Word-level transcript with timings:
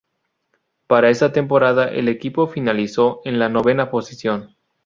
Para 0.87 1.11
esta 1.11 1.31
temporada 1.31 1.87
el 1.87 2.07
equipo 2.07 2.47
finalizó 2.47 3.21
en 3.23 3.37
la 3.37 3.49
novena 3.49 3.91
posición. 3.91 4.55